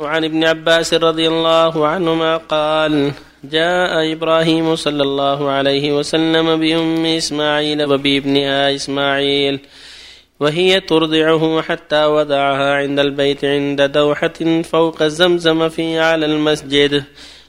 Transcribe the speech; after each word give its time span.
وعن 0.00 0.24
ابن 0.24 0.44
عباس 0.44 0.94
رضي 0.94 1.28
الله 1.28 1.86
عنهما 1.86 2.36
قال 2.36 3.12
جاء 3.44 4.12
إبراهيم 4.12 4.76
صلى 4.76 5.02
الله 5.02 5.50
عليه 5.50 5.92
وسلم 5.92 6.60
بأم 6.60 7.06
إسماعيل 7.06 7.84
وبابنها 7.84 8.74
إسماعيل 8.74 9.60
وهي 10.40 10.80
ترضعه 10.80 11.62
حتى 11.62 12.04
وضعها 12.04 12.74
عند 12.74 12.98
البيت 13.00 13.44
عند 13.44 13.82
دوحة 13.82 14.62
فوق 14.64 15.02
زمزم 15.02 15.68
في 15.68 15.98
على 15.98 16.26
المسجد 16.26 17.04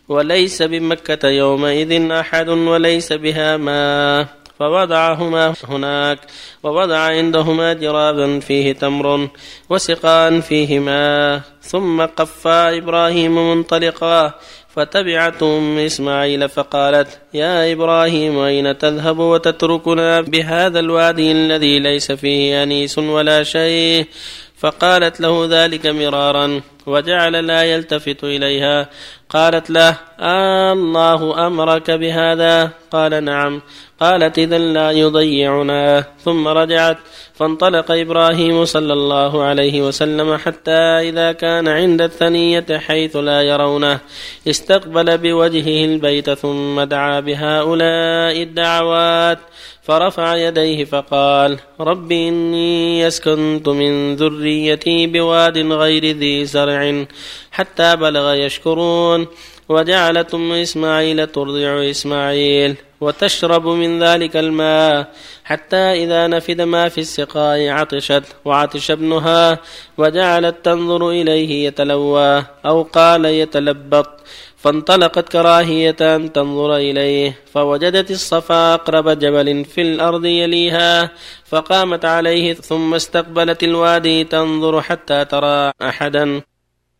وليس 0.09 0.61
بمكة 0.61 1.27
يومئذ 1.27 2.11
أحد 2.11 2.49
وليس 2.49 3.13
بها 3.13 3.57
ماء. 3.57 4.40
فوضعهما 4.61 5.53
هناك 5.69 6.19
ووضع 6.63 6.97
عندهما 6.97 7.73
جرابا 7.73 8.39
فيه 8.39 8.73
تمر 8.73 9.29
وسقان 9.69 10.41
فيه 10.41 10.79
ماء 10.79 11.41
ثم 11.61 12.01
قفى 12.01 12.77
إبراهيم 12.77 13.51
منطلقا 13.51 14.33
فتبعت 14.75 15.43
أم 15.43 15.77
إسماعيل 15.77 16.49
فقالت 16.49 17.19
يا 17.33 17.73
إبراهيم 17.73 18.39
أين 18.39 18.77
تذهب 18.77 19.19
وتتركنا 19.19 20.21
بهذا 20.21 20.79
الوادي 20.79 21.31
الذي 21.31 21.79
ليس 21.79 22.11
فيه 22.11 22.63
أنيس 22.63 22.97
ولا 22.97 23.43
شيء؟ 23.43 24.05
فقالت 24.57 25.21
له 25.21 25.47
ذلك 25.49 25.87
مرارا 25.87 26.61
وجعل 26.85 27.47
لا 27.47 27.63
يلتفت 27.63 28.23
إليها 28.23 28.89
قالت 29.31 29.69
له 29.69 29.97
آه 30.19 30.73
الله 30.73 31.47
أمرك 31.47 31.91
بهذا؟ 31.91 32.71
قال 32.91 33.23
نعم. 33.23 33.61
قالت 33.99 34.39
إذا 34.39 34.57
لا 34.57 34.91
يضيعنا. 34.91 36.05
ثم 36.23 36.47
رجعت 36.47 36.97
فانطلق 37.33 37.91
إبراهيم 37.91 38.65
صلى 38.65 38.93
الله 38.93 39.43
عليه 39.43 39.81
وسلم 39.81 40.37
حتى 40.37 40.81
إذا 41.09 41.31
كان 41.31 41.67
عند 41.67 42.01
الثنية 42.01 42.65
حيث 42.77 43.15
لا 43.15 43.41
يرونه. 43.41 43.99
استقبل 44.47 45.17
بوجهه 45.17 45.85
البيت 45.85 46.29
ثم 46.29 46.81
دعا 46.81 47.19
بهؤلاء 47.19 48.41
الدعوات 48.43 49.39
فرفع 49.83 50.35
يديه 50.35 50.85
فقال 50.85 51.57
رب 51.79 52.11
إني 52.11 53.07
أسكنت 53.07 53.69
من 53.69 54.15
ذريتي 54.15 55.07
بواد 55.07 55.57
غير 55.57 56.05
ذي 56.05 56.45
زرع. 56.45 57.05
حتى 57.51 57.95
بلغ 57.95 58.33
يشكرون 58.33 59.27
وجعلت 59.69 60.33
أم 60.33 60.51
إسماعيل 60.51 61.27
ترضع 61.27 61.89
إسماعيل 61.89 62.75
وتشرب 63.01 63.67
من 63.67 64.03
ذلك 64.03 64.37
الماء 64.37 65.11
حتى 65.43 65.77
إذا 65.77 66.27
نفد 66.27 66.61
ما 66.61 66.89
في 66.89 67.01
السقاء 67.01 67.67
عطشت 67.67 68.23
وعطش 68.45 68.91
ابنها 68.91 69.59
وجعلت 69.97 70.55
تنظر 70.63 71.09
إليه 71.09 71.67
يتلوى 71.67 72.43
أو 72.65 72.83
قال 72.83 73.25
يتلبط 73.25 74.07
فانطلقت 74.57 75.29
كراهية 75.31 75.95
أن 76.01 76.31
تنظر 76.33 76.75
إليه 76.75 77.35
فوجدت 77.53 78.11
الصفا 78.11 78.73
أقرب 78.73 79.09
جبل 79.09 79.65
في 79.65 79.81
الأرض 79.81 80.25
يليها 80.25 81.09
فقامت 81.45 82.05
عليه 82.05 82.53
ثم 82.53 82.93
استقبلت 82.93 83.63
الوادي 83.63 84.23
تنظر 84.23 84.81
حتى 84.81 85.25
ترى 85.25 85.71
أحدا. 85.81 86.41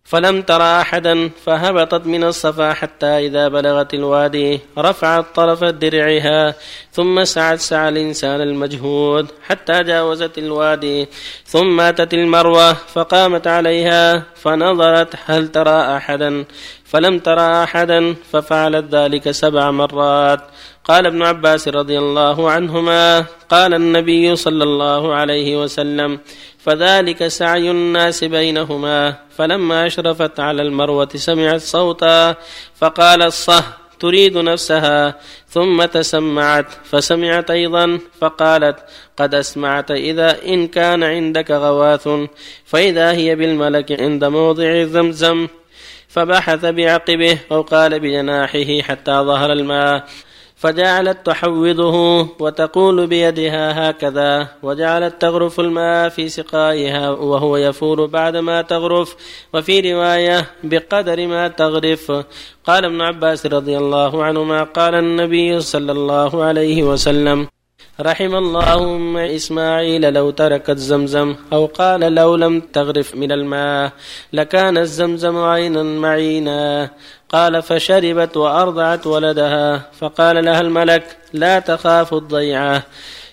فلم 0.03 0.41
ترى 0.41 0.81
أحدا 0.81 1.29
فهبطت 1.45 2.05
من 2.05 2.23
الصفا 2.23 2.73
حتى 2.73 3.05
إذا 3.05 3.47
بلغت 3.47 3.93
الوادي 3.93 4.59
رفعت 4.77 5.35
طرف 5.35 5.63
درعها 5.63 6.55
ثم 6.91 7.23
سعت 7.23 7.59
سعى 7.59 7.89
الإنسان 7.89 8.41
المجهود 8.41 9.27
حتى 9.47 9.83
جاوزت 9.83 10.37
الوادي 10.37 11.07
ثم 11.45 11.79
أتت 11.79 12.13
المروة 12.13 12.73
فقامت 12.73 13.47
عليها 13.47 14.23
فنظرت 14.35 15.15
هل 15.25 15.47
ترى 15.47 15.97
أحدا 15.97 16.45
فلم 16.91 17.19
ترى 17.19 17.63
أحدا 17.63 18.15
ففعلت 18.31 18.95
ذلك 18.95 19.31
سبع 19.31 19.71
مرات. 19.71 20.39
قال 20.83 21.05
ابن 21.05 21.23
عباس 21.23 21.67
رضي 21.67 21.97
الله 21.97 22.51
عنهما 22.51 23.25
قال 23.49 23.73
النبي 23.73 24.35
صلى 24.35 24.63
الله 24.63 25.13
عليه 25.13 25.63
وسلم 25.63 26.19
فذلك 26.59 27.27
سعي 27.27 27.71
الناس 27.71 28.23
بينهما 28.23 29.15
فلما 29.37 29.87
أشرفت 29.87 30.39
على 30.39 30.61
المروة 30.61 31.09
سمعت 31.15 31.61
صوتا 31.61 32.35
فقالت 32.75 33.33
صه 33.33 33.63
تريد 34.01 34.37
نفسها 34.37 35.15
ثم 35.47 35.85
تسمعت 35.85 36.65
فسمعت 36.83 37.51
أيضا 37.51 37.99
فقالت 38.19 38.79
قد 39.17 39.35
أسمعت 39.35 39.91
إذا 39.91 40.37
إن 40.45 40.67
كان 40.67 41.03
عندك 41.03 41.51
غواث 41.51 42.09
فإذا 42.65 43.11
هي 43.11 43.35
بالملك 43.35 44.01
عند 44.01 44.25
موضع 44.25 44.83
زمزم. 44.83 45.47
فبحث 46.07 46.65
بعقبه 46.65 47.37
أو 47.51 47.61
قال 47.61 47.99
بجناحه 47.99 48.81
حتى 48.81 49.11
ظهر 49.11 49.51
الماء. 49.51 50.05
فجعلت 50.61 51.25
تحوضه 51.25 52.21
وتقول 52.39 53.07
بيدها 53.07 53.89
هكذا 53.89 54.47
وجعلت 54.63 55.21
تغرف 55.21 55.59
الماء 55.59 56.09
في 56.09 56.29
سقائها 56.29 57.09
وهو 57.09 57.57
يفور 57.57 58.05
بعدما 58.05 58.61
تغرف 58.61 59.15
وفي 59.53 59.93
رواية 59.93 60.47
بقدر 60.63 61.27
ما 61.27 61.47
تغرف. 61.47 62.11
قال 62.65 62.85
ابن 62.85 63.01
عباس 63.01 63.45
رضي 63.45 63.77
الله 63.77 64.23
عنهما 64.23 64.63
قال 64.63 64.95
النبي 64.95 65.59
صلى 65.59 65.91
الله 65.91 66.43
عليه 66.43 66.83
وسلم 66.83 67.47
رحم 68.01 68.35
الله 68.35 68.95
أم 68.95 69.17
إسماعيل 69.17 70.13
لو 70.13 70.29
تركت 70.29 70.77
زمزم 70.77 71.35
أو 71.53 71.65
قال 71.65 71.99
لو 72.15 72.35
لم 72.35 72.59
تغرف 72.59 73.15
من 73.15 73.31
الماء 73.31 73.91
لكان 74.33 74.77
الزمزم 74.77 75.37
عينا 75.37 75.83
معينا 75.83 76.89
قال 77.29 77.61
فشربت 77.61 78.37
وأرضعت 78.37 79.07
ولدها 79.07 79.81
فقال 79.99 80.45
لها 80.45 80.61
الملك 80.61 81.17
لا 81.33 81.59
تخاف 81.59 82.13
الضيعة 82.13 82.83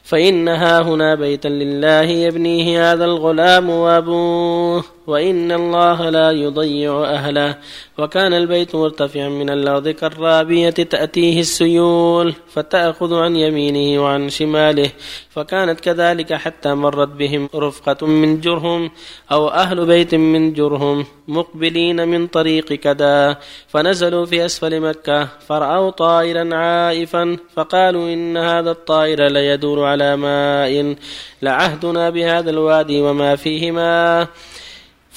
فإنها 0.05 0.81
هنا 0.81 1.15
بيتا 1.15 1.49
لله 1.49 2.03
يبنيه 2.03 2.93
هذا 2.93 3.05
الغلام 3.05 3.71
وأبوه 3.71 4.85
وإن 5.09 5.53
الله 5.53 6.11
لا 6.11 6.31
يضيع 6.31 7.05
أهله. 7.05 7.57
وكان 7.99 8.33
البيت 8.33 8.75
مرتفعا 8.75 9.29
من 9.29 9.51
الأرض 9.51 9.89
كالرابية 9.89 10.71
تأتيه 10.71 11.41
السيول 11.41 12.35
فتأخذ 12.49 13.15
عن 13.15 13.37
يمينه 13.37 14.03
وعن 14.03 14.29
شماله. 14.29 14.91
فكانت 15.31 15.81
كذلك 15.81 16.33
حتى 16.33 16.75
مرت 16.75 17.09
بهم 17.09 17.49
رفقة 17.55 18.07
من 18.07 18.41
جرهم 18.41 18.91
أو 19.33 19.49
أهل 19.49 19.87
بيت 19.87 20.15
من 20.15 20.53
جرهم 20.53 21.05
مقبلين 21.29 22.09
من 22.09 22.27
طريق 22.27 22.73
كذا. 22.73 23.37
فنزلوا 23.69 24.27
في 24.27 24.45
أسفل 24.45 24.81
مكة. 24.81 25.29
فرأوا 25.49 25.91
طائرا 25.91 26.55
عائفا 26.55 27.37
فقالوا 27.57 28.13
إن 28.13 28.37
هذا 28.37 28.71
الطائر 28.71 29.27
ليدور 29.29 29.85
على 29.85 30.17
ماء. 30.17 30.97
لعهدنا 31.43 32.11
بهذا 32.11 32.51
الوادي 32.51 33.01
وما 33.01 33.37
فيه 33.37 33.71
ماء 33.71 34.29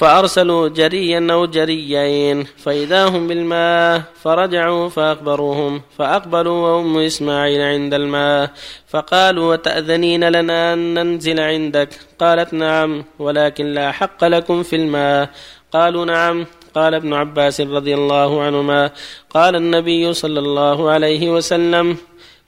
فأرسلوا 0.02 0.68
جريا 0.68 1.28
أو 1.32 1.46
جريين 1.46 2.44
فإذا 2.44 3.06
هم 3.06 3.28
بالماء 3.28 4.02
فرجعوا 4.22 4.90
فأخبروهم 4.90 5.82
فأقبلوا 5.98 6.68
وأم 6.68 6.98
إسماعيل 6.98 7.62
عند 7.62 7.94
الماء 7.94 8.52
فقالوا 8.88 9.52
وتأذنين 9.52 10.30
لنا 10.30 10.74
أن 10.74 10.94
ننزل 10.94 11.40
عندك؟ 11.40 11.90
قالت 12.20 12.54
نعم 12.54 13.04
ولكن 13.20 13.66
لا 13.74 13.92
حق 13.92 14.24
لكم 14.24 14.64
في 14.64 14.76
الماء. 14.76 15.30
قالوا 15.72 16.06
نعم. 16.06 16.46
قال 16.76 16.94
ابن 16.94 17.14
عباس 17.14 17.62
رضي 17.62 17.94
الله 17.94 18.42
عنهما 18.42 18.92
قال 19.30 19.56
النبي 19.56 20.14
صلى 20.14 20.40
الله 20.40 20.90
عليه 20.90 21.30
وسلم 21.30 21.98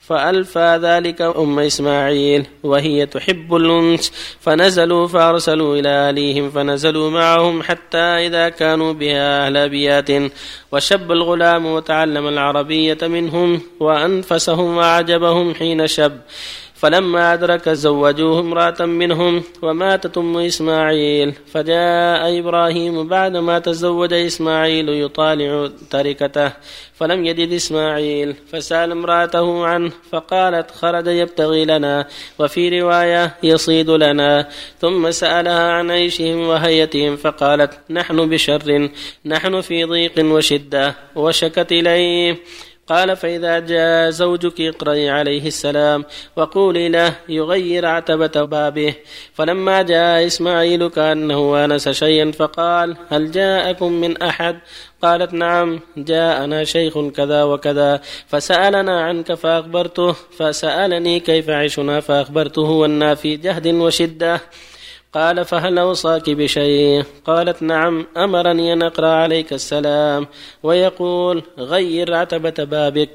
فألفى 0.06 0.80
ذلك 0.82 1.20
أم 1.22 1.58
إسماعيل 1.58 2.46
وهي 2.62 3.06
تحب 3.06 3.54
الأنس. 3.54 4.12
فنزلوا 4.40 5.08
فأرسلوا 5.08 5.76
إلى 5.76 5.88
أهليهم 5.88 6.50
فنزلوا 6.50 7.10
معهم 7.10 7.62
حتى 7.62 7.98
إذا 7.98 8.48
كانوا 8.48 8.92
بها 8.92 9.46
أهل 9.46 9.56
أبيات 9.56 10.10
وشب 10.72 11.12
الغلام 11.12 11.66
وتعلم 11.66 12.28
العربية 12.28 12.98
منهم 13.02 13.60
وأنفسهم 13.80 14.76
وأعجبهم 14.76 15.54
حين 15.54 15.86
شب. 15.86 16.20
فلما 16.84 17.34
أدرك 17.34 17.68
زوجوه 17.68 18.40
امرأة 18.40 18.84
منهم 18.84 19.42
وماتت 19.62 20.18
أم 20.18 20.38
إسماعيل 20.38 21.32
فجاء 21.52 22.38
إبراهيم 22.38 23.08
بعدما 23.08 23.58
تزوج 23.58 24.12
إسماعيل 24.12 24.88
يطالع 24.88 25.70
تركته 25.90 26.52
فلم 26.94 27.24
يجد 27.24 27.52
إسماعيل 27.52 28.34
فسأل 28.52 28.90
امرأته 28.90 29.66
عنه 29.66 29.92
فقالت 30.10 30.70
خرج 30.70 31.06
يبتغي 31.06 31.64
لنا 31.64 32.06
وفي 32.38 32.80
رواية 32.80 33.34
يصيد 33.42 33.90
لنا. 33.90 34.48
ثم 34.80 35.10
سألها 35.10 35.72
عن 35.72 35.90
عيشهم 35.90 36.48
وهيتهم 36.48 37.16
فقالت 37.16 37.78
نحن 37.90 38.28
بشر 38.28 38.90
نحن 39.26 39.60
في 39.60 39.84
ضيق 39.84 40.12
وشدة 40.18 40.94
وشكت 41.16 41.72
إليه. 41.72 42.36
قال 42.88 43.16
فإذا 43.16 43.58
جاء 43.58 44.10
زوجك 44.10 44.60
اقرأي 44.60 45.10
عليه 45.10 45.46
السلام 45.46 46.04
وقولي 46.36 46.88
له 46.88 47.14
يغير 47.28 47.86
عتبة 47.86 48.44
بابه. 48.44 48.94
فلما 49.34 49.82
جاء 49.82 50.26
إسماعيل 50.26 50.88
كأنه 50.88 51.64
آنس 51.64 51.88
شيئا 51.88 52.30
فقال 52.30 52.96
هل 53.08 53.30
جاءكم 53.30 53.92
من 53.92 54.22
أحد؟ 54.22 54.58
قالت 55.02 55.32
نعم 55.32 55.80
جاءنا 55.96 56.64
شيخ 56.64 56.98
كذا 56.98 57.42
وكذا. 57.42 58.00
فسألنا 58.28 59.00
عنك 59.04 59.34
فأخبرته. 59.34 60.12
فسألني 60.12 61.20
كيف 61.20 61.50
عيشنا 61.50 62.00
فأخبرته 62.00 62.62
وأنا 62.62 63.14
في 63.14 63.36
جهد 63.36 63.66
وشدة. 63.66 64.40
قال 65.14 65.44
فهل 65.44 65.78
أوصاك 65.78 66.30
بشيء؟ 66.30 67.04
قالت 67.24 67.62
نعم 67.62 68.06
أمرني 68.16 68.72
أن 68.72 68.82
أقرأ 68.82 69.08
عليك 69.08 69.52
السلام 69.52 70.26
ويقول 70.62 71.42
غير 71.58 72.14
عتبة 72.14 72.64
بابك. 72.64 73.08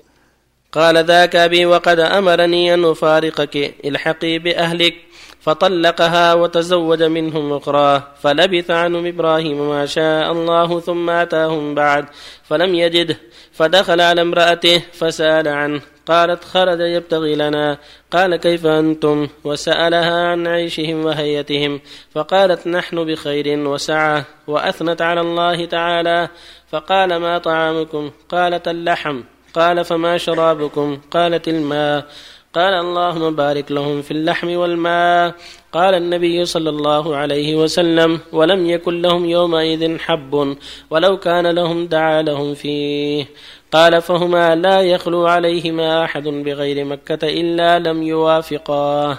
قال 0.71 1.05
ذاك 1.05 1.35
أبي 1.35 1.65
وقد 1.65 1.99
أمرني 1.99 2.73
أن 2.73 2.85
أفارقك. 2.85 3.75
الحقي 3.85 4.39
بأهلك. 4.39 4.95
فطلقها 5.41 6.33
وتزوج 6.33 7.03
منهم 7.03 7.53
أخرى 7.53 8.03
فلبث 8.21 8.71
عنهم 8.71 9.05
إبراهيم 9.05 9.69
ما 9.69 9.85
شاء 9.85 10.31
الله 10.31 10.79
ثم 10.79 11.09
أتاهم 11.09 11.75
بعد 11.75 12.05
فلم 12.43 12.75
يجده 12.75 13.17
فدخل 13.51 14.01
على 14.01 14.21
امرأته 14.21 14.83
فسأل 14.93 15.47
عنه 15.47 15.81
قالت 16.07 16.43
خرج 16.43 16.79
يبتغي 16.79 17.35
لنا 17.35 17.77
قال 18.11 18.35
كيف 18.35 18.65
أنتم 18.65 19.27
وسألها 19.43 20.27
عن 20.27 20.47
عيشهم 20.47 21.05
وهيتهم 21.05 21.79
فقالت 22.11 22.67
نحن 22.67 23.05
بخير 23.05 23.59
وسعة 23.67 24.25
وأثنت 24.47 25.01
على 25.01 25.21
الله 25.21 25.65
تعالى 25.65 26.29
فقال 26.71 27.15
ما 27.15 27.37
طعامكم 27.37 28.11
قالت 28.29 28.67
اللحم 28.67 29.21
قال 29.53 29.85
فما 29.85 30.17
شرابكم 30.17 30.99
قالت 31.11 31.47
الماء 31.47 32.05
قال 32.53 32.73
اللهم 32.73 33.35
بارك 33.35 33.71
لهم 33.71 34.01
في 34.01 34.11
اللحم 34.11 34.49
والماء. 34.55 35.35
قال 35.71 35.93
النبي 35.93 36.45
صلى 36.45 36.69
الله 36.69 37.15
عليه 37.15 37.55
وسلم 37.55 38.19
ولم 38.31 38.69
يكن 38.69 39.01
لهم 39.01 39.25
يومئذ 39.25 39.97
حب 39.99 40.57
ولو 40.89 41.17
كان 41.17 41.47
لهم 41.47 41.85
دعا 41.85 42.21
لهم 42.21 42.53
فيه. 42.53 43.25
قال 43.71 44.01
فهما 44.01 44.55
لا 44.55 44.81
يخلو 44.81 45.27
عليهما 45.27 46.05
أحد 46.05 46.27
بغير 46.27 46.85
مكة 46.85 47.19
إلا 47.23 47.79
لم 47.79 48.03
يوافقاه 48.03 49.17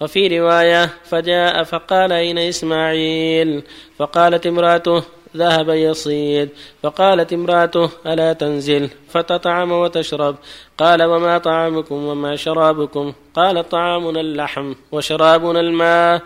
وفي 0.00 0.40
رواية 0.40 0.90
فجاء 1.04 1.62
فقال 1.62 2.12
أين 2.12 2.38
إسماعيل؟ 2.38 3.62
فقالت 3.98 4.46
امرأته 4.46 5.02
ذهب 5.36 5.68
يصيد. 5.68 6.48
فقالت 6.82 7.32
امرأته 7.32 7.90
ألا 8.06 8.32
تنزل 8.32 8.90
فتطعم 9.08 9.72
وتشرب. 9.72 10.36
قال 10.78 11.02
وما 11.02 11.38
طعامكم 11.38 12.04
وما 12.04 12.36
شرابكم؟ 12.36 13.12
قال 13.34 13.68
طعامنا 13.68 14.20
اللحم 14.20 14.72
وشرابنا 14.92 15.60
الماء. 15.60 16.22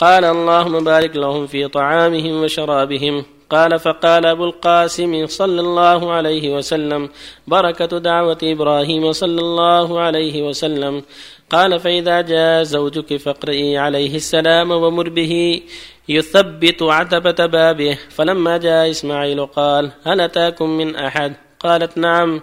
قال 0.00 0.24
اللهم 0.24 0.84
بارك 0.84 1.16
لهم 1.16 1.46
في 1.46 1.68
طعامهم 1.68 2.42
وشرابهم. 2.42 3.24
قال 3.50 3.78
فقال 3.78 4.26
أبو 4.26 4.44
القاسم 4.44 5.26
صلى 5.26 5.60
الله 5.60 6.12
عليه 6.12 6.56
وسلم 6.56 7.08
بركة 7.46 7.98
دعوة 7.98 8.38
إبراهيم 8.42 9.12
صلى 9.12 9.40
الله 9.40 10.00
عليه 10.00 10.42
وسلم. 10.42 11.02
قال 11.50 11.80
فإذا 11.80 12.20
جاء 12.20 12.62
زوجك 12.62 13.16
فاقرئي 13.16 13.78
عليه 13.78 14.16
السلام 14.16 14.70
ومر 14.70 15.08
به. 15.08 15.62
يثبت 16.08 16.82
عتبة 16.82 17.46
بابه. 17.46 17.98
فلما 18.10 18.58
جاء 18.58 18.90
إسماعيل 18.90 19.46
قال 19.46 19.90
هل 20.04 20.20
أتاكم 20.20 20.70
من 20.70 20.96
أحد؟ 20.96 21.32
قالت 21.60 21.98
نعم. 21.98 22.40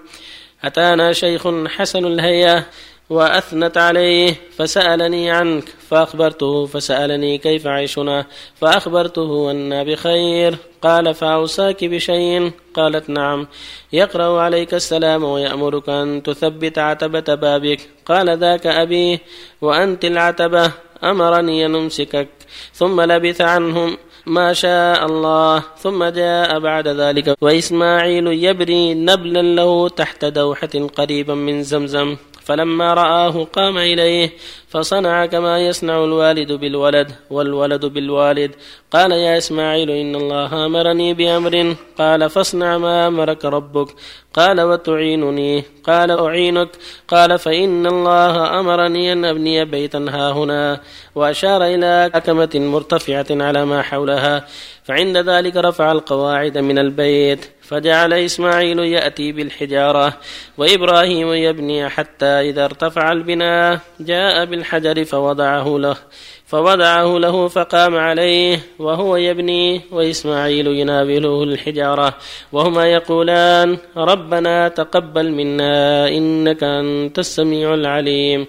أتانا 0.63 1.13
شيخ 1.13 1.47
حسن 1.67 2.05
الهيئة 2.05 2.65
وأثنت 3.09 3.77
عليه 3.77 4.35
فسألني 4.57 5.31
عنك 5.31 5.63
فأخبرته 5.89 6.65
فسألني 6.65 7.37
كيف 7.37 7.67
عيشنا 7.67 8.25
فأخبرته 8.55 9.51
أنا 9.51 9.83
بخير. 9.83 10.55
قال 10.81 11.13
فأوصاك 11.13 11.85
بشيء؟ 11.85 12.51
قالت 12.73 13.09
نعم. 13.09 13.47
يقرأ 13.93 14.41
عليك 14.41 14.73
السلام 14.73 15.23
ويأمرك 15.23 15.89
أن 15.89 16.23
تثبت 16.23 16.77
عتبة 16.77 17.35
بابك. 17.35 17.79
قال 18.05 18.37
ذاك 18.37 18.67
أبي 18.67 19.19
وأنت 19.61 20.05
العتبة. 20.05 20.71
أمرني 21.03 21.65
أن 21.65 21.75
أمسكك. 21.75 22.29
ثم 22.73 23.01
لبث 23.01 23.41
عنهم 23.41 23.97
ما 24.25 24.53
شاء 24.53 25.05
الله. 25.05 25.63
ثم 25.77 26.03
جاء 26.03 26.59
بعد 26.59 26.87
ذلك 26.87 27.35
وإسماعيل 27.41 28.27
يبري 28.27 28.93
نبلا 28.93 29.41
له 29.41 29.89
تحت 29.89 30.25
دوحة 30.25 30.87
قريبا 30.97 31.35
من 31.35 31.63
زمزم. 31.63 32.17
فلما 32.51 32.93
رآه 32.93 33.43
قام 33.43 33.77
إليه 33.77 34.29
فصنع 34.69 35.25
كما 35.25 35.59
يصنع 35.59 36.03
الوالد 36.03 36.51
بالولد 36.51 37.11
والولد 37.29 37.85
بالوالد. 37.85 38.51
قال 38.91 39.11
يا 39.11 39.37
إسماعيل 39.37 39.91
إن 39.91 40.15
الله 40.15 40.65
أمرني 40.65 41.13
بأمر. 41.13 41.75
قال 41.97 42.29
فاصنع 42.29 42.77
ما 42.77 43.07
أمرك 43.07 43.45
ربك. 43.45 43.87
قال 44.33 44.61
وتعينني. 44.61 45.63
قال 45.83 46.11
أعينك. 46.11 46.69
قال 47.07 47.39
فإن 47.39 47.87
الله 47.87 48.59
أمرني 48.59 49.13
أن 49.13 49.25
أبني 49.25 49.65
بيتا 49.65 50.05
ها 50.09 50.31
هنا. 50.31 50.81
وأشار 51.15 51.65
إلى 51.65 52.11
أكمة 52.13 52.49
مرتفعة 52.55 53.25
على 53.31 53.65
ما 53.65 53.81
حولها. 53.81 54.45
فعند 54.83 55.17
ذلك 55.17 55.55
رفع 55.55 55.91
القواعد 55.91 56.57
من 56.57 56.79
البيت. 56.79 57.45
فجعل 57.71 58.13
إسماعيل 58.13 58.79
يأتي 58.79 59.31
بالحجارة 59.31 60.17
وإبراهيم 60.57 61.33
يبني 61.33 61.89
حتى 61.89 62.25
إذا 62.25 62.65
ارتفع 62.65 63.11
البناء 63.11 63.79
جاء 63.99 64.45
بالحجر 64.45 65.05
فوضعه 65.05 65.77
له 65.77 65.97
فوضعه 66.45 67.17
له 67.17 67.47
فقام 67.47 67.95
عليه 67.95 68.59
وهو 68.79 69.15
يبني 69.15 69.81
وإسماعيل 69.91 70.67
ينابله 70.67 71.43
الحجارة 71.43 72.13
وهما 72.51 72.85
يقولان 72.85 73.77
ربنا 73.97 74.67
تقبل 74.67 75.31
منا 75.31 76.07
إنك 76.07 76.63
أنت 76.63 77.19
السميع 77.19 77.73
العليم. 77.73 78.47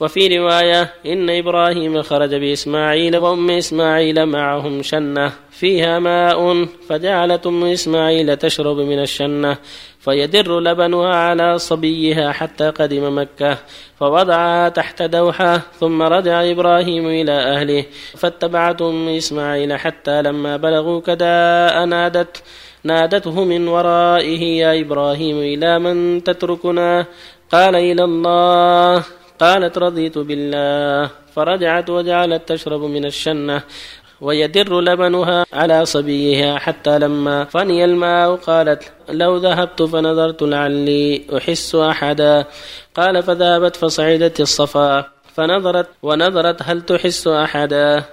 وفي 0.00 0.38
رواية 0.38 0.90
إن 1.06 1.30
إبراهيم 1.30 2.02
خرج 2.02 2.34
بإسماعيل 2.34 3.16
وأم 3.16 3.50
إسماعيل 3.50 4.26
معهم 4.26 4.82
شنة 4.82 5.32
فيها 5.50 5.98
ماء 5.98 6.66
فجعلت 6.88 7.46
أم 7.46 7.64
إسماعيل 7.64 8.36
تشرب 8.36 8.76
من 8.76 9.02
الشنة 9.02 9.56
فيدر 10.00 10.60
لبنها 10.60 11.14
على 11.14 11.58
صبيها 11.58 12.32
حتى 12.32 12.70
قدم 12.70 13.18
مكة 13.18 13.58
فوضعها 14.00 14.68
تحت 14.68 15.02
دوحة 15.02 15.60
ثم 15.80 16.02
رجع 16.02 16.50
إبراهيم 16.50 17.06
إلى 17.06 17.32
أهله 17.32 17.84
فاتبعت 18.16 18.82
أم 18.82 19.08
إسماعيل 19.08 19.76
حتى 19.76 20.22
لما 20.22 20.56
بلغوا 20.56 21.00
كداء 21.00 21.84
نادت 21.84 22.42
نادته 22.84 23.44
من 23.44 23.68
ورائه 23.68 24.42
يا 24.42 24.80
إبراهيم 24.80 25.38
إلى 25.38 25.78
من 25.78 26.24
تتركنا؟ 26.24 27.06
قال 27.52 27.76
إلى 27.76 28.04
الله. 28.04 29.04
قالت 29.44 29.78
رضيت 29.78 30.18
بالله. 30.18 31.10
فرجعت 31.34 31.90
وجعلت 31.90 32.42
تشرب 32.48 32.82
من 32.96 33.04
الشنة 33.04 33.62
ويدر 34.20 34.80
لبنها 34.80 35.46
على 35.52 35.84
صبيها 35.84 36.58
حتى 36.58 36.98
لما 36.98 37.44
فني 37.44 37.84
الماء 37.84 38.34
قالت 38.36 38.82
لو 39.08 39.36
ذهبت 39.36 39.82
فنظرت 39.82 40.42
لعلي 40.42 41.22
أحس 41.36 41.74
أحدا. 41.74 42.44
قال 42.94 43.22
فذهبت 43.22 43.76
فصعدت 43.76 44.40
الصفا. 44.40 45.04
فنظرت 45.34 45.88
ونظرت 46.02 46.58
هل 46.62 46.82
تحس 46.82 47.26
أحدا. 47.28 48.04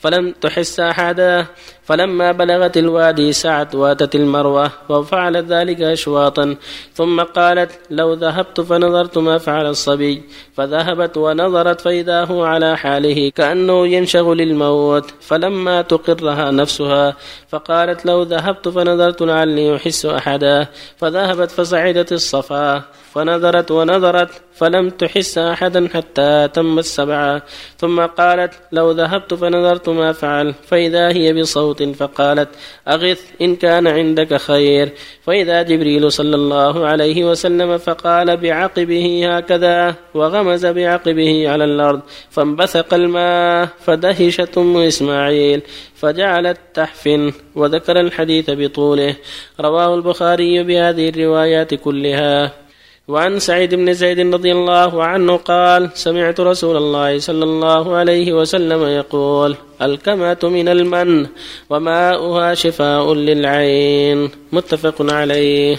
فلم 0.00 0.32
تحس 0.32 0.80
أحدا. 0.80 1.46
فلما 1.84 2.32
بلغت 2.32 2.76
الوادي 2.76 3.32
سعت 3.32 3.74
واتت 3.74 4.14
المروة 4.14 4.70
وفعلت 4.88 5.46
ذلك 5.46 5.80
أشواطا. 5.80 6.56
ثم 6.94 7.20
قالت 7.20 7.70
لو 7.90 8.12
ذهبت 8.14 8.60
فنظرت 8.60 9.18
ما 9.18 9.38
فعل 9.38 9.66
الصبي. 9.66 10.22
فذهبت 10.56 11.16
ونظرت 11.16 11.80
فإذا 11.80 12.24
هو 12.24 12.44
على 12.44 12.76
حاله 12.76 13.30
كأنه 13.30 13.86
ينشغل 13.86 14.40
الموت 14.40 15.10
فلما 15.20 15.82
تقرها 15.82 16.50
نفسها 16.50 17.16
فقالت 17.48 18.06
لو 18.06 18.22
ذهبت 18.22 18.68
فنظرت 18.68 19.22
لعلي 19.22 19.76
أحس 19.76 20.06
أحدا. 20.06 20.66
فذهبت 20.96 21.50
فصعدت 21.50 22.12
الصفا. 22.12 22.82
فنظرت 23.12 23.70
ونظرت 23.70 24.30
فلم 24.54 24.90
تحس 24.90 25.38
أحدا 25.38 25.88
حتى 25.94 26.48
تم 26.54 26.78
السبعة 26.78 27.42
ثم 27.78 28.00
قالت 28.00 28.54
لو 28.72 28.90
ذهبت 28.90 29.34
فنظرت 29.34 29.88
ما 29.88 30.12
فعل. 30.12 30.54
فإذا 30.66 31.08
هي 31.08 31.32
بصوت 31.32 31.82
فقالت 31.82 32.48
أغث 32.88 33.22
إن 33.42 33.56
كان 33.56 33.86
عندك 33.86 34.36
خير. 34.36 34.92
فإذا 35.22 35.62
جبريل 35.62 36.12
صلى 36.12 36.36
الله 36.36 36.86
عليه 36.86 37.24
وسلم 37.24 37.78
فقال 37.78 38.36
بعقبه 38.36 39.36
هكذا 39.36 39.94
وغمز 40.14 40.66
بعقبه 40.66 41.48
على 41.48 41.64
الأرض 41.64 42.00
فانبثق 42.30 42.94
الماء 42.94 43.68
فدهشت 43.80 44.58
أم 44.58 44.76
إسماعيل 44.76 45.62
فجعلت 45.94 46.58
تحفن 46.74 47.32
وذكر 47.54 48.00
الحديث 48.00 48.50
بطوله. 48.50 49.16
رواه 49.60 49.94
البخاري 49.94 50.62
بهذه 50.62 51.08
الروايات 51.08 51.74
كلها. 51.74 52.69
وعن 53.08 53.38
سعيد 53.38 53.74
بن 53.74 53.92
زيد 53.94 54.34
رضي 54.34 54.52
الله 54.52 55.04
عنه 55.04 55.36
قال 55.36 55.90
سمعت 55.94 56.40
رسول 56.40 56.76
الله 56.76 57.18
صلى 57.18 57.44
الله 57.44 57.96
عليه 57.96 58.32
وسلم 58.32 58.82
يقول 58.82 59.56
الكمة 59.82 60.38
من 60.42 60.68
المن 60.68 61.26
وماؤها 61.70 62.54
شفاء 62.54 63.14
للعين. 63.14 64.30
متفق 64.52 65.12
عليه. 65.12 65.76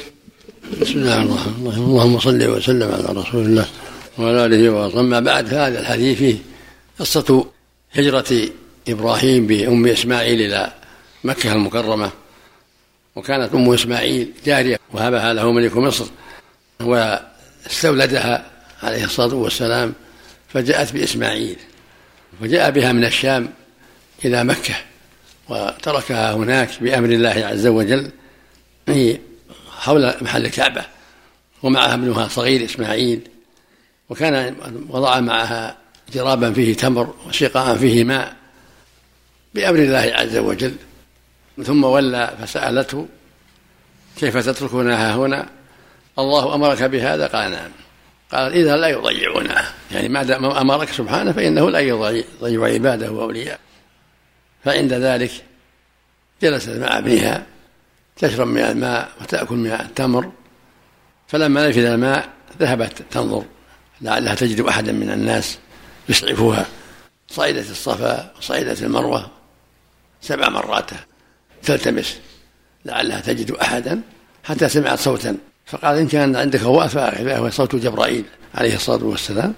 بسم 0.82 1.00
الله 1.00 1.24
الرحمن 1.24 1.68
الرحيم. 1.68 1.84
اللهم 1.84 2.20
صل 2.20 2.48
وسلم 2.50 2.92
على 2.92 3.20
رسول 3.20 3.46
الله 3.46 3.66
وعلى 4.20 4.46
آله 4.46 4.70
وصحبه. 4.70 5.00
أما 5.00 5.20
بعد 5.20 5.46
فهذا 5.48 5.80
الحديث 5.80 6.18
فيه 6.18 6.36
قصة 7.00 7.46
هجرة 7.92 8.32
إبراهيم 8.88 9.48
بأم 9.48 9.88
إسماعيل 9.88 10.42
إلى 10.42 10.72
مكة 11.24 11.54
المكرمة 11.54 12.10
وكانت 13.16 13.54
أم 13.54 13.74
إسماعيل 13.74 14.32
جارية 14.46 14.80
وهبها 14.94 15.34
له 15.34 15.52
ملك 15.52 15.78
مصر. 15.78 16.06
واستولدها 16.86 18.46
عليه 18.84 19.04
الصلاة 19.04 19.36
والسلام 19.36 19.94
فجاءت 20.54 20.94
بإسماعيل 20.94 21.58
وجاء 22.42 22.72
بها 22.72 22.92
من 22.92 23.06
الشام 23.06 23.50
إلى 24.26 24.44
مكة 24.44 24.76
وتركها 25.50 26.34
هناك 26.34 26.70
بأمر 26.82 27.10
الله 27.10 27.46
عز 27.46 27.68
وجل 27.68 28.12
حول 29.80 30.14
محل 30.22 30.46
الكعبة 30.46 30.86
ومعها 31.64 31.94
ابنها 31.94 32.28
صغير 32.28 32.66
إسماعيل 32.66 33.22
وكان 34.10 34.56
وضع 34.90 35.20
معها 35.20 35.78
جرابا 36.14 36.54
فيه 36.54 36.76
تمر 36.76 37.14
وسقاء 37.28 37.78
فيه 37.78 38.04
ماء 38.04 38.36
بأمر 39.54 39.80
الله 39.80 40.12
عز 40.16 40.38
وجل 40.38 40.76
ثم 41.64 41.84
ولى 41.84 42.34
فسألته 42.42 43.08
كيف 44.20 44.38
تتركونها 44.38 45.16
هنا؟ 45.16 45.50
الله 46.20 46.56
أمرك 46.56 46.84
بهذا؟ 46.84 47.28
قال 47.28 47.52
نعم. 47.52 47.72
قال 48.32 48.54
إذا 48.54 48.78
لا 48.78 48.88
يضيعونها 48.88 49.74
يعني 49.92 50.10
ما 50.10 50.24
دام 50.24 50.46
أمرك 50.46 50.90
سبحانه 50.90 51.32
فإنه 51.32 51.70
لا 51.70 51.80
يضيع 51.80 52.24
عباده 52.42 53.12
وأولياءه. 53.12 53.60
فعند 54.64 54.94
ذلك 54.94 55.32
جلست 56.42 56.70
مع 56.70 56.98
ابنها 56.98 57.46
تشرب 58.16 58.48
من 58.48 58.62
الماء 58.62 59.10
وتأكل 59.22 59.56
من 59.56 59.72
التمر. 59.72 60.32
فلما 61.28 61.68
نفذ 61.68 61.86
الماء 61.86 62.30
ذهبت 62.60 63.04
تنظر 63.12 63.46
لعلها 64.02 64.36
تجد 64.36 64.62
أحدا 64.62 64.92
من 64.92 65.12
الناس 65.12 65.58
يسعفها. 66.10 66.66
صعدت 67.28 67.72
الصفا 67.72 68.34
وصعدت 68.38 68.84
المروة 68.84 69.32
سبع 70.22 70.50
مرات 70.50 70.90
تلتمس. 71.64 72.20
لعلها 72.86 73.20
تجد 73.20 73.52
أحدا 73.52 74.02
حتى 74.44 74.70
سمعت 74.70 75.00
صوتا. 75.00 75.38
فقال 75.72 75.98
إن 75.98 76.08
كان 76.08 76.36
عندك 76.36 76.60
هواء 76.60 76.88
فهو 76.88 77.50
صوت 77.50 77.76
جبرائيل 77.76 78.26
عليه 78.56 78.76
الصلاة 78.76 79.06
والسلام. 79.06 79.54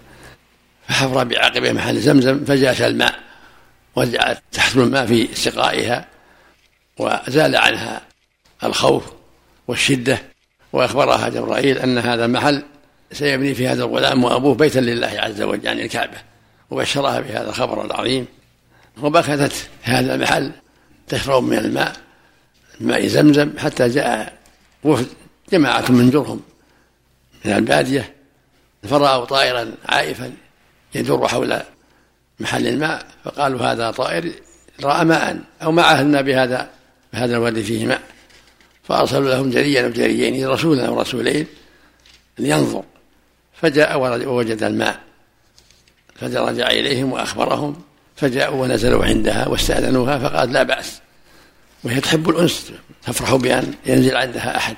فحفر 0.87 1.23
بعقبة 1.23 1.71
محل 1.71 1.99
زمزم 1.99 2.45
فجاش 2.45 2.81
الماء 2.81 3.19
وجعلت 3.95 4.41
تحصل 4.51 4.79
الماء 4.79 5.05
في 5.05 5.35
سقائها 5.35 6.05
وزال 6.99 7.55
عنها 7.55 8.01
الخوف 8.63 9.03
والشدة. 9.67 10.21
وأخبرها 10.73 11.29
جبرائيل 11.29 11.77
أن 11.77 11.97
هذا 11.97 12.25
المحل 12.25 12.63
سيبني 13.11 13.55
في 13.55 13.67
هذا 13.67 13.83
الغلام 13.83 14.23
وأبوه 14.23 14.55
بيتا 14.55 14.79
لله 14.79 15.07
عز 15.07 15.41
وجل 15.41 15.65
يعني 15.65 15.85
الكعبة. 15.85 16.17
وبشرها 16.71 17.19
بهذا 17.19 17.49
الخبر 17.49 17.85
العظيم. 17.85 18.25
وبكتت 19.01 19.69
هذا 19.83 20.15
المحل 20.15 20.51
تشرب 21.07 21.43
من 21.43 21.57
الماء 21.57 21.93
ماء 22.79 23.07
زمزم 23.07 23.53
حتى 23.59 23.89
جاء 23.89 24.33
وفد 24.83 25.07
جماعة 25.53 25.91
من 25.91 26.09
جرهم 26.09 26.41
من 27.45 27.53
البادية 27.53 28.13
فرأوا 28.83 29.25
طائرا 29.25 29.71
عائفا 29.85 30.33
يدور 30.95 31.27
حول 31.27 31.59
محل 32.39 32.67
الماء 32.67 33.07
فقالوا 33.23 33.61
هذا 33.61 33.91
طائر 33.91 34.31
رأى 34.83 35.05
ماء 35.05 35.39
أو 35.63 35.71
ما 35.71 35.81
عهدنا 35.81 36.21
بهذا 36.21 36.69
بهذا 37.13 37.35
الوادي 37.35 37.63
فيه 37.63 37.85
ماء. 37.85 38.01
فأرسلوا 38.83 39.29
لهم 39.29 39.49
جريا 39.49 39.85
أو 39.85 39.89
جريين 39.89 40.47
رسولا 40.47 40.87
أو 40.87 41.01
رسولين 41.01 41.47
لينظر. 42.37 42.83
فجاء 43.61 43.99
ووجد 44.27 44.63
الماء. 44.63 44.99
فرجع 46.15 46.67
إليهم 46.67 47.11
وأخبرهم 47.11 47.81
فجاءوا 48.15 48.61
ونزلوا 48.61 49.05
عندها 49.05 49.47
واستأذنوها 49.47 50.19
فقال 50.19 50.53
لا 50.53 50.63
بأس 50.63 50.99
وهي 51.83 52.01
تحب 52.01 52.29
الأنس 52.29 52.71
تفرح 53.03 53.35
بأن 53.35 53.73
ينزل 53.85 54.15
عندها 54.15 54.57
أحد. 54.57 54.75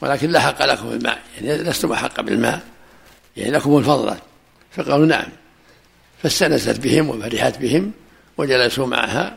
ولكن 0.00 0.30
لا 0.30 0.40
حق 0.40 0.64
لكم 0.64 0.88
بالماء 0.90 1.22
يعني 1.40 1.62
لستم 1.62 1.92
أحق 1.92 2.20
بالماء؟ 2.20 2.60
يعني 3.36 3.50
لكم 3.50 3.78
الفضل. 3.78 4.16
فقالوا 4.72 5.06
نعم. 5.06 5.28
فاستأنست 6.22 6.80
بهم 6.80 7.08
وفرحت 7.08 7.58
بهم 7.58 7.92
وجلسوا 8.36 8.86
معها 8.86 9.36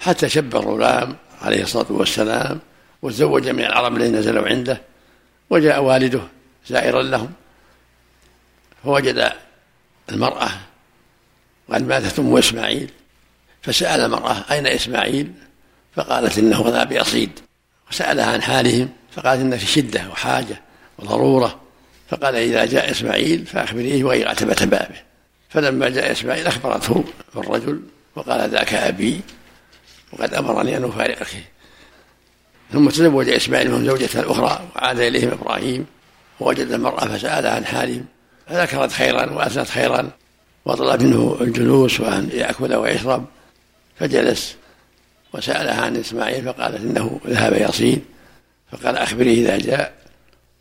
حتى 0.00 0.28
شب 0.28 0.56
الغلام 0.56 1.16
عليه 1.42 1.62
الصلاة 1.62 1.92
والسلام 1.92 2.60
وتزوج 3.02 3.48
من 3.48 3.64
العرب 3.64 3.96
الذين 3.96 4.16
نزلوا 4.16 4.48
عنده 4.48 4.80
وجاء 5.50 5.82
والده 5.82 6.22
زائرا 6.68 7.02
لهم. 7.02 7.32
فوجد 8.84 9.32
المرأة 10.12 10.50
وقد 11.68 11.86
ماتت 11.86 12.18
أم 12.18 12.36
إسماعيل. 12.36 12.90
فسأل 13.62 14.00
المرأة 14.00 14.44
أين 14.50 14.66
إسماعيل؟ 14.66 15.32
فقالت 15.96 16.38
إنه 16.38 16.64
ذهب 16.66 16.92
يصيد 16.92 17.30
وسألها 17.90 18.26
عن 18.32 18.42
حالهم. 18.42 18.88
فقالت 19.12 19.40
إن 19.40 19.56
في 19.56 19.66
شدة 19.66 20.08
وحاجة 20.10 20.60
وضرورة. 20.98 21.60
فقال 22.08 22.34
إذا 22.34 22.64
جاء 22.64 22.90
إسماعيل 22.90 23.46
فأخبريه 23.46 24.04
وغير 24.04 24.28
عتبة 24.28 24.64
بابه. 24.64 25.10
فلما 25.48 25.88
جاء 25.88 26.12
إسماعيل 26.12 26.46
أخبرته 26.46 27.04
الرجل 27.36 27.82
وقال 28.16 28.50
ذاك 28.50 28.74
أبي 28.74 29.20
وقد 30.12 30.34
أمرني 30.34 30.76
أن 30.76 30.84
أفارقك 30.84 31.28
ثم 32.72 32.88
تزوج 32.88 33.28
إسماعيل 33.28 33.70
من 33.70 33.86
زوجته 33.86 34.20
الاخرى 34.20 34.68
وعاد 34.76 35.00
إليهم 35.00 35.30
إبراهيم 35.30 35.86
ووجد 36.40 36.72
المرأة 36.72 37.04
فسألها 37.04 37.54
عن 37.54 37.66
حالهم. 37.66 38.04
فذكرت 38.48 38.92
خيرا 38.92 39.32
وأثنت 39.32 39.68
خيرا 39.68 40.10
وطلب 40.64 41.02
منه 41.02 41.36
الجلوس 41.40 42.00
وأن 42.00 42.30
يأكل 42.32 42.74
ويشرب. 42.74 43.24
فجلس 43.98 44.56
وسألها 45.34 45.82
عن 45.82 45.96
إسماعيل 45.96 46.44
فقالت 46.44 46.80
إنه 46.80 47.20
ذهب 47.26 47.52
يصيد. 47.68 48.02
فقال 48.72 48.96
أخبريه 48.96 49.42
إذا 49.42 49.58
جاء. 49.58 49.94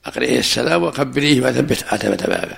أقرئه 0.05 0.39
السلام 0.39 0.83
وخبريه 0.83 1.41
وثبت 1.41 1.83
عتبة 1.83 2.25
بابه. 2.35 2.57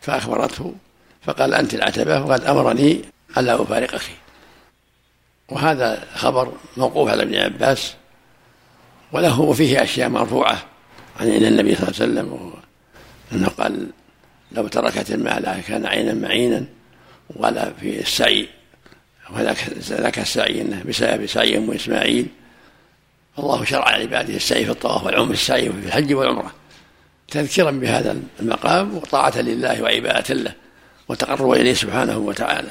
فأخبرته 0.00 0.74
فقال 1.22 1.54
أنت 1.54 1.74
العتبة 1.74 2.22
وقد 2.22 2.44
أمرني 2.44 3.00
ألا 3.38 3.62
افارقك 3.62 4.02
وهذا 5.48 6.04
خبر 6.14 6.52
موقوف 6.76 7.10
على 7.10 7.22
ابن 7.22 7.34
عباس 7.34 7.94
وله 9.12 9.40
وفيه 9.40 9.82
أشياء 9.82 10.08
مرفوعة 10.08 10.62
عن 11.20 11.28
النبي 11.28 11.74
صلى 11.74 11.88
الله 11.88 12.20
عليه 12.20 12.30
وسلم 12.30 12.52
أنه 13.32 13.48
قال 13.48 13.86
لو 14.52 14.68
تركت 14.68 15.10
الماء 15.10 15.60
كان 15.68 15.86
عينا 15.86 16.14
معينا 16.14 16.64
وقال 17.30 17.72
في 17.80 18.00
السعي 18.00 18.48
وذاك 19.30 19.56
ذاك 19.78 20.18
السعي 20.18 20.60
إنه 20.60 20.82
بسبب 20.88 21.26
سعي 21.26 21.56
ام 21.58 21.70
اسماعيل 21.70 22.26
الله 23.38 23.64
شرع 23.64 23.96
لعباده 23.96 24.36
السعي 24.36 24.64
في 24.64 24.70
الطواف 24.70 25.04
والعمر 25.04 25.32
السعي 25.32 25.72
في 25.72 25.86
الحج 25.86 26.14
والعمرة. 26.14 26.54
تذكيرا 27.28 27.70
بهذا 27.70 28.16
المقام 28.40 28.96
وطاعة 28.96 29.40
لله 29.40 29.82
وعبادة 29.82 30.34
له 30.34 30.54
وتقربا 31.08 31.56
إليه 31.56 31.74
سبحانه 31.74 32.18
وتعالى. 32.18 32.70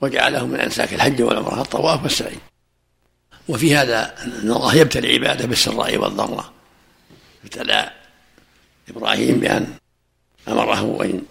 وجعله 0.00 0.46
من 0.46 0.60
أنساك 0.60 0.94
الحج 0.94 1.22
والعمرة 1.22 1.60
الطواف 1.60 2.02
والسعي. 2.02 2.36
وفي 3.48 3.76
هذا 3.76 4.14
أن 4.22 4.50
الله 4.50 4.74
يبتلي 4.74 5.14
عباده 5.14 5.46
بالسراء 5.46 5.96
والضراء. 5.96 6.52
ابتلى 7.44 7.90
إبراهيم 8.88 9.40
بأن 9.40 9.74
أمره 10.48 11.04
أن 11.04 11.22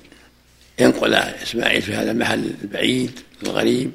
ينقل 0.79 1.13
إسماعيل 1.13 1.81
في 1.81 1.95
هذا 1.95 2.11
المحل 2.11 2.53
البعيد 2.61 3.19
الغريب. 3.43 3.91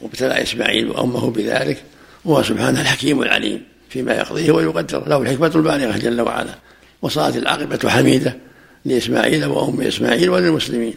وابتلى 0.00 0.42
إسماعيل 0.42 0.90
وأمه 0.90 1.30
بذلك. 1.30 1.84
وهو 2.24 2.42
سبحانه 2.42 2.80
الحكيم 2.80 3.22
العليم 3.22 3.62
فيما 3.88 4.12
يقضيه 4.12 4.52
ويقدر. 4.52 5.08
له 5.08 5.22
الحكمة 5.22 5.52
البالغة 5.54 5.96
جل 5.96 6.20
وعلا. 6.20 6.54
وصارت 7.02 7.36
العاقبة 7.36 7.88
حميدة 7.90 8.36
لإسماعيل 8.84 9.44
وأم 9.44 9.80
إسماعيل 9.80 10.30
وللمسلمين. 10.30 10.94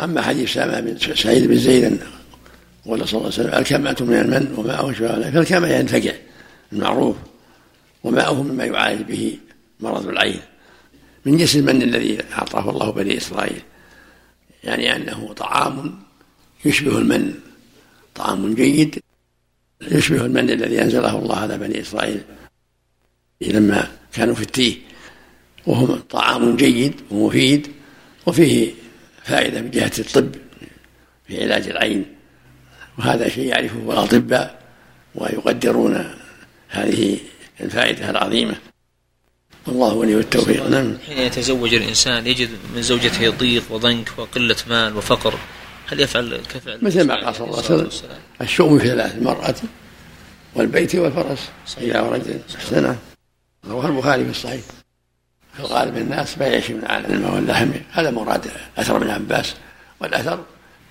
أما 0.00 0.22
حديث 0.22 0.52
سامة 0.52 0.80
بن 0.80 1.14
سعيد 1.14 1.46
بن 1.46 1.56
زيد 1.56 2.00
قال 2.86 3.08
صلى 3.08 3.20
الله 3.20 3.32
عليه 3.32 3.48
وسلم 3.48 3.54
الكمة 3.54 3.96
من 4.00 4.18
المن 4.18 4.54
وماءه 4.56 4.92
شفاء 4.92 5.30
فالكمة 5.30 5.68
ينفجع 5.68 6.12
المعروف. 6.72 7.16
وماؤه 8.04 8.42
مما 8.42 8.64
يعالج 8.64 9.02
به 9.02 9.38
مرض 9.80 10.08
العين. 10.08 10.40
من 11.26 11.36
جنس 11.36 11.56
المن 11.56 11.82
الذي 11.82 12.18
أعطاه 12.32 12.70
الله 12.70 12.90
بني 12.90 13.16
إسرائيل. 13.16 13.62
يعني 14.64 14.96
أنه 14.96 15.32
طعام 15.32 15.98
يشبه 16.64 16.98
المن. 16.98 17.34
طعام 18.14 18.54
جيد. 18.54 19.02
يشبه 19.90 20.26
المن 20.26 20.50
الذي 20.50 20.82
أنزله 20.82 21.18
الله 21.18 21.36
على 21.36 21.58
بني 21.58 21.80
إسرائيل 21.80 22.20
لما 23.40 23.88
كانوا 24.12 24.34
في 24.34 24.42
التيه 24.42 24.76
وهو 25.66 25.86
طعام 25.86 26.56
جيد 26.56 26.94
ومفيد 27.10 27.68
وفيه 28.26 28.74
فائدة 29.24 29.60
من 29.60 29.70
جهة 29.70 29.92
الطب 29.98 30.34
في 31.26 31.42
علاج 31.42 31.68
العين. 31.68 32.04
وهذا 32.98 33.28
شيء 33.28 33.46
يعرفه 33.46 33.92
الأطباء 33.92 34.62
ويقدرون 35.14 36.14
هذه 36.68 37.18
الفائدة 37.60 38.10
العظيمة. 38.10 38.54
والله 39.66 39.94
ولي 39.94 40.14
التوفيق. 40.14 40.68
نعم. 40.68 40.98
حين 41.06 41.18
يتزوج 41.18 41.74
الإنسان 41.74 42.26
يجد 42.26 42.48
من 42.74 42.82
زوجته 42.82 43.30
ضيق 43.30 43.62
وضنك 43.70 44.12
وقلة 44.16 44.56
مال 44.68 44.96
وفقر. 44.96 45.38
هل 45.92 46.00
يفعل 46.00 46.40
كفعل 46.54 46.78
مثل 46.82 47.06
ما 47.06 47.24
قال 47.24 47.34
صلى 47.34 47.46
الله 47.46 47.64
عليه 47.64 47.86
وسلم 47.86 48.08
الشؤم 48.40 48.78
في 48.78 48.88
ثلاث 48.88 49.14
المرأة 49.14 49.54
والبيت 50.54 50.94
والفرس 50.94 51.48
إلى 51.78 52.08
رجل 52.08 52.40
سنة 52.70 52.98
رواه 53.68 53.86
البخاري 53.86 54.24
في 54.24 54.30
الصحيح. 54.30 54.60
في 55.54 55.60
الغالب 55.60 55.96
الناس 55.96 56.38
ما 56.38 56.46
يعيشون 56.46 56.84
على 56.84 57.08
الماء 57.08 57.34
واللحم 57.34 57.70
هذا 57.92 58.10
مراد 58.10 58.50
أثر 58.78 58.96
ابن 58.96 59.10
عباس 59.10 59.54
والأثر 60.00 60.44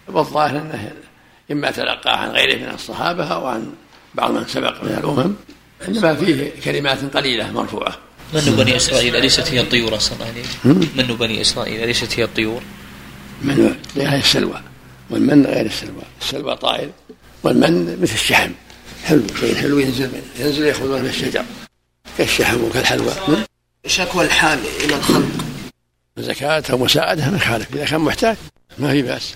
والظاهر 0.08 0.58
أنه 0.58 0.92
إما 1.52 1.72
تلقاه 1.72 2.16
عن 2.16 2.30
غيره 2.30 2.58
من 2.58 2.74
الصحابة 2.74 3.24
أو 3.24 3.48
عن 3.48 3.74
بعض 4.16 4.32
من 4.32 4.46
سبق 4.48 4.84
من 4.84 4.90
الأمم 4.90 5.34
إنما 5.88 6.16
فيه 6.16 6.52
كلمات 6.64 7.16
قليلة 7.18 7.52
مرفوعة. 7.52 7.98
من 8.34 8.56
بني 8.58 8.76
إسرائيل؟ 8.76 9.16
أليست 9.16 9.48
هي 9.48 9.60
الطيور 9.60 9.96
أصلا 9.96 10.18
من 10.66 11.16
بني 11.20 11.42
إسرائيل؟ 11.42 11.84
أليست 11.84 12.20
هي 12.20 12.24
الطيور؟ 12.24 12.62
من 13.42 13.76
هي 13.96 14.20
السلوى. 14.20 14.62
والمن 15.12 15.46
غير 15.46 15.66
السلوى. 15.66 16.04
السلوى 16.22 16.56
طائر 16.56 16.90
والمن 17.44 18.02
مثل 18.02 18.14
الشحم. 18.14 18.52
حلو 19.04 19.24
شيء 19.40 19.56
حلو 19.56 19.80
ينزل 19.80 20.08
منه. 20.08 20.46
ينزل 20.46 20.66
يأخذونه 20.66 20.98
من 20.98 21.10
الشجر. 21.10 21.46
كالشحم 22.18 22.64
وكالحلوى. 22.64 23.14
شكوى 23.88 24.26
الحال 24.26 24.60
إلى 24.84 24.96
الخلق. 24.96 25.46
زكاة 26.18 26.64
أو 26.72 26.78
مساعدة 26.78 27.30
ما 27.30 27.38
يخالف 27.38 27.76
إذا 27.76 27.86
كان 27.86 28.02
محتاج 28.02 28.38
ما 28.78 28.92
في 28.92 29.02
بأس. 29.02 29.34